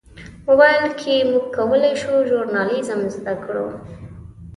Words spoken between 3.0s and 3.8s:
زده کړو.